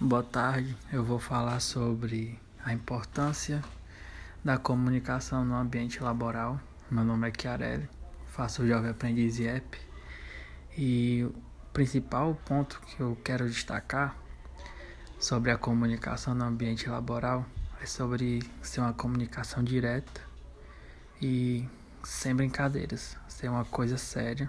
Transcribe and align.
Boa 0.00 0.22
tarde. 0.22 0.76
Eu 0.92 1.02
vou 1.02 1.18
falar 1.18 1.58
sobre 1.58 2.38
a 2.64 2.72
importância 2.72 3.64
da 4.44 4.56
comunicação 4.56 5.44
no 5.44 5.56
ambiente 5.56 6.00
laboral. 6.00 6.60
Meu 6.88 7.02
nome 7.02 7.28
é 7.28 7.32
Chiarelli, 7.36 7.88
faço 8.28 8.62
o 8.62 8.68
Jovem 8.68 8.92
Aprendiz 8.92 9.40
IEP 9.40 9.76
e 10.76 11.24
o 11.24 11.34
principal 11.72 12.32
ponto 12.46 12.80
que 12.82 13.00
eu 13.00 13.18
quero 13.24 13.48
destacar 13.48 14.16
sobre 15.18 15.50
a 15.50 15.58
comunicação 15.58 16.32
no 16.32 16.44
ambiente 16.44 16.88
laboral 16.88 17.44
é 17.82 17.86
sobre 17.86 18.48
ser 18.62 18.82
uma 18.82 18.92
comunicação 18.92 19.64
direta 19.64 20.20
e 21.20 21.68
sem 22.04 22.36
brincadeiras, 22.36 23.16
ser 23.26 23.48
uma 23.48 23.64
coisa 23.64 23.98
séria 23.98 24.48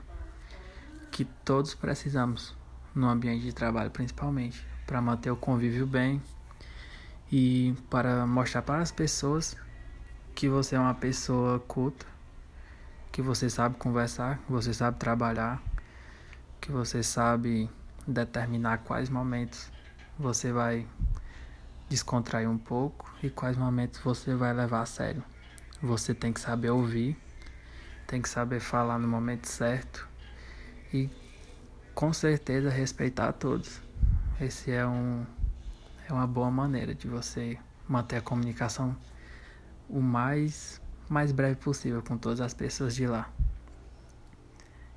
que 1.10 1.26
todos 1.26 1.74
precisamos 1.74 2.56
no 2.94 3.10
ambiente 3.10 3.46
de 3.46 3.52
trabalho 3.52 3.90
principalmente 3.90 4.69
para 4.90 5.00
manter 5.00 5.30
o 5.30 5.36
convívio 5.36 5.86
bem 5.86 6.20
e 7.32 7.76
para 7.92 8.26
mostrar 8.26 8.64
para 8.64 8.82
as 8.82 8.92
pessoas 8.92 9.56
que 10.34 10.50
você 10.50 10.76
é 10.76 10.80
uma 10.80 10.96
pessoa 10.96 11.60
culta, 11.60 12.08
que 13.12 13.22
você 13.22 13.52
sabe 13.52 13.78
conversar, 13.78 14.40
que 14.40 14.52
você 14.52 14.74
sabe 14.74 14.98
trabalhar, 14.98 15.62
que 16.60 16.72
você 16.72 17.04
sabe 17.04 17.70
determinar 18.08 18.80
quais 18.80 19.12
momentos 19.12 19.72
você 20.18 20.52
vai 20.52 20.88
descontrair 21.88 22.50
um 22.50 22.58
pouco 22.58 23.14
e 23.22 23.30
quais 23.30 23.56
momentos 23.56 24.00
você 24.00 24.34
vai 24.34 24.52
levar 24.54 24.82
a 24.82 24.86
sério. 24.88 25.24
Você 25.84 26.16
tem 26.16 26.34
que 26.34 26.40
saber 26.40 26.72
ouvir, 26.72 27.16
tem 28.08 28.24
que 28.24 28.28
saber 28.28 28.60
falar 28.60 28.98
no 28.98 29.08
momento 29.08 29.46
certo 29.46 30.10
e 30.92 31.12
com 31.94 32.12
certeza 32.12 32.72
respeitar 32.72 33.34
todos. 33.34 33.88
Esse 34.42 34.72
é 34.72 34.88
um 34.88 35.26
é 36.08 36.14
uma 36.14 36.26
boa 36.26 36.50
maneira 36.50 36.96
de 36.96 37.10
você 37.10 37.60
manter 37.86 38.16
a 38.16 38.22
comunicação 38.22 38.96
o 39.90 40.00
mais 40.00 40.82
mais 41.10 41.34
breve 41.34 41.56
possível 41.58 42.02
com 42.02 42.18
todas 42.18 42.40
as 42.40 42.54
pessoas 42.54 42.96
de 42.96 43.06
lá. 43.06 43.30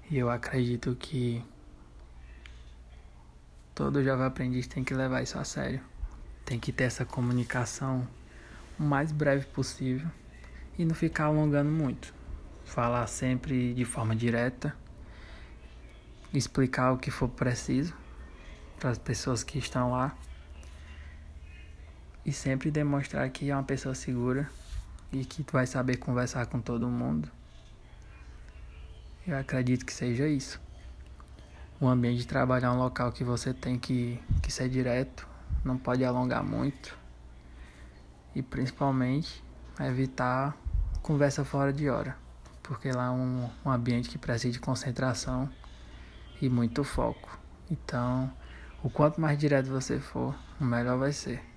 E 0.08 0.16
eu 0.16 0.30
acredito 0.30 0.94
que 0.94 1.44
todo 3.74 4.04
jovem 4.04 4.26
aprendiz 4.26 4.68
tem 4.68 4.84
que 4.84 4.94
levar 4.94 5.22
isso 5.22 5.36
a 5.36 5.42
sério. 5.42 5.80
Tem 6.44 6.60
que 6.60 6.70
ter 6.70 6.84
essa 6.84 7.04
comunicação 7.04 8.06
o 8.78 8.82
mais 8.84 9.10
breve 9.10 9.46
possível 9.46 10.08
e 10.78 10.84
não 10.84 10.94
ficar 10.94 11.24
alongando 11.24 11.70
muito. 11.70 12.14
Falar 12.64 13.08
sempre 13.08 13.74
de 13.74 13.84
forma 13.84 14.14
direta, 14.14 14.72
explicar 16.32 16.92
o 16.92 16.96
que 16.96 17.10
for 17.10 17.28
preciso 17.28 18.01
para 18.82 18.90
as 18.90 18.98
pessoas 18.98 19.44
que 19.44 19.60
estão 19.60 19.92
lá 19.92 20.12
e 22.26 22.32
sempre 22.32 22.68
demonstrar 22.68 23.30
que 23.30 23.48
é 23.48 23.54
uma 23.54 23.62
pessoa 23.62 23.94
segura 23.94 24.50
e 25.12 25.24
que 25.24 25.44
tu 25.44 25.52
vai 25.52 25.68
saber 25.68 25.98
conversar 25.98 26.46
com 26.46 26.60
todo 26.60 26.88
mundo. 26.88 27.30
Eu 29.24 29.38
acredito 29.38 29.86
que 29.86 29.92
seja 29.92 30.26
isso. 30.26 30.60
O 31.80 31.86
ambiente 31.86 32.18
de 32.18 32.26
trabalho 32.26 32.66
é 32.66 32.70
um 32.70 32.76
local 32.76 33.12
que 33.12 33.22
você 33.22 33.54
tem 33.54 33.78
que, 33.78 34.20
que 34.42 34.52
ser 34.52 34.68
direto, 34.68 35.28
não 35.64 35.78
pode 35.78 36.04
alongar 36.04 36.42
muito 36.42 36.98
e 38.34 38.42
principalmente 38.42 39.44
evitar 39.78 40.56
conversa 41.02 41.44
fora 41.44 41.72
de 41.72 41.88
hora, 41.88 42.16
porque 42.64 42.90
lá 42.90 43.06
é 43.06 43.10
um, 43.10 43.48
um 43.64 43.70
ambiente 43.70 44.08
que 44.08 44.18
precisa 44.18 44.52
de 44.52 44.58
concentração 44.58 45.48
e 46.40 46.48
muito 46.48 46.82
foco. 46.82 47.38
Então, 47.70 48.28
o 48.82 48.90
quanto 48.90 49.20
mais 49.20 49.38
direto 49.38 49.70
você 49.70 49.98
for, 49.98 50.34
o 50.60 50.64
melhor 50.64 50.98
vai 50.98 51.12
ser. 51.12 51.51